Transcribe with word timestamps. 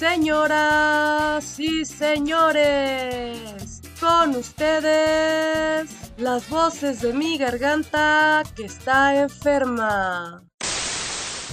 Señoras 0.00 1.60
y 1.60 1.84
señores, 1.84 3.82
con 4.00 4.34
ustedes 4.34 5.90
las 6.16 6.48
voces 6.48 7.02
de 7.02 7.12
mi 7.12 7.36
garganta 7.36 8.42
que 8.56 8.64
está 8.64 9.20
enferma. 9.20 10.42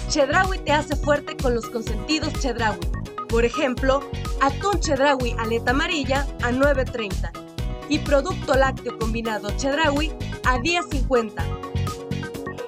Chedraui 0.08 0.60
te 0.60 0.72
hace 0.72 0.96
fuerte 0.96 1.36
con 1.36 1.56
los 1.56 1.70
consentidos 1.70 2.32
Chedraui. 2.40 2.80
Por 3.28 3.44
ejemplo, 3.44 4.10
atún 4.40 4.80
Chedraui 4.80 5.36
aleta 5.38 5.72
amarilla 5.72 6.26
a 6.42 6.50
9.30 6.50 7.32
y 7.90 8.00
producto 8.00 8.54
lácteo 8.54 8.98
combinado 8.98 9.50
Chedraui 9.58 10.14
a 10.46 10.58
10.50. 10.60 11.34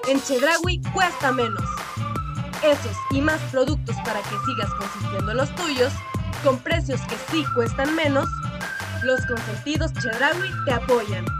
En 0.08 0.22
Chedraui 0.22 0.82
cuesta 0.92 1.32
menos. 1.32 1.79
Esos 2.62 2.96
y 3.10 3.20
más 3.22 3.40
productos 3.50 3.96
para 4.04 4.20
que 4.20 4.36
sigas 4.46 4.70
consintiendo 4.78 5.34
los 5.34 5.54
tuyos, 5.54 5.92
con 6.44 6.58
precios 6.58 7.00
que 7.02 7.16
sí 7.30 7.44
cuestan 7.54 7.94
menos, 7.94 8.28
los 9.02 9.24
consentidos 9.26 9.92
Chedraui 9.94 10.50
te 10.66 10.72
apoyan. 10.72 11.39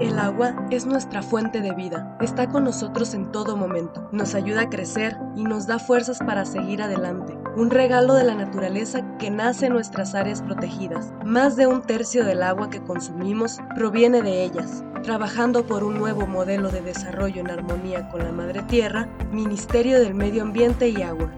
El 0.00 0.18
agua 0.18 0.54
es 0.70 0.86
nuestra 0.86 1.22
fuente 1.22 1.60
de 1.60 1.74
vida, 1.74 2.16
está 2.22 2.48
con 2.48 2.64
nosotros 2.64 3.12
en 3.12 3.30
todo 3.30 3.54
momento, 3.54 4.08
nos 4.12 4.34
ayuda 4.34 4.62
a 4.62 4.70
crecer 4.70 5.18
y 5.36 5.44
nos 5.44 5.66
da 5.66 5.78
fuerzas 5.78 6.20
para 6.20 6.46
seguir 6.46 6.80
adelante. 6.80 7.36
Un 7.54 7.68
regalo 7.68 8.14
de 8.14 8.24
la 8.24 8.34
naturaleza 8.34 9.18
que 9.18 9.30
nace 9.30 9.66
en 9.66 9.74
nuestras 9.74 10.14
áreas 10.14 10.40
protegidas. 10.40 11.12
Más 11.26 11.56
de 11.56 11.66
un 11.66 11.82
tercio 11.82 12.24
del 12.24 12.42
agua 12.42 12.70
que 12.70 12.82
consumimos 12.82 13.58
proviene 13.74 14.22
de 14.22 14.42
ellas. 14.42 14.82
Trabajando 15.02 15.66
por 15.66 15.84
un 15.84 15.98
nuevo 15.98 16.26
modelo 16.26 16.70
de 16.70 16.80
desarrollo 16.80 17.42
en 17.42 17.50
armonía 17.50 18.08
con 18.08 18.24
la 18.24 18.32
Madre 18.32 18.62
Tierra, 18.62 19.06
Ministerio 19.30 20.00
del 20.00 20.14
Medio 20.14 20.42
Ambiente 20.42 20.88
y 20.88 21.02
Agua. 21.02 21.30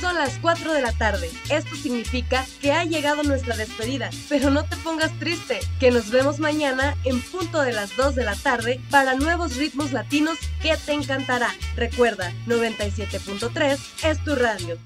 Son 0.00 0.14
las 0.14 0.38
4 0.38 0.72
de 0.72 0.80
la 0.80 0.92
tarde. 0.92 1.28
Esto 1.50 1.74
significa 1.74 2.46
que 2.60 2.72
ha 2.72 2.84
llegado 2.84 3.24
nuestra 3.24 3.56
despedida. 3.56 4.10
Pero 4.28 4.50
no 4.50 4.64
te 4.64 4.76
pongas 4.76 5.10
triste, 5.18 5.58
que 5.80 5.90
nos 5.90 6.10
vemos 6.10 6.38
mañana 6.38 6.96
en 7.04 7.20
punto 7.20 7.62
de 7.62 7.72
las 7.72 7.96
2 7.96 8.14
de 8.14 8.24
la 8.24 8.36
tarde 8.36 8.80
para 8.90 9.14
nuevos 9.14 9.56
ritmos 9.56 9.92
latinos 9.92 10.38
que 10.62 10.76
te 10.76 10.92
encantará. 10.92 11.52
Recuerda, 11.76 12.32
97.3 12.46 13.78
es 14.04 14.24
tu 14.24 14.36
radio. 14.36 14.78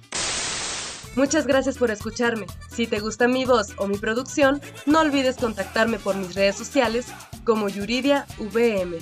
Muchas 1.14 1.46
gracias 1.46 1.76
por 1.76 1.90
escucharme. 1.90 2.46
Si 2.74 2.86
te 2.86 2.98
gusta 2.98 3.28
mi 3.28 3.44
voz 3.44 3.74
o 3.76 3.86
mi 3.86 3.98
producción, 3.98 4.62
no 4.86 5.00
olvides 5.00 5.36
contactarme 5.36 5.98
por 5.98 6.16
mis 6.16 6.34
redes 6.34 6.56
sociales 6.56 7.06
como 7.44 7.68
Yuridia 7.68 8.26
VM. 8.38 8.98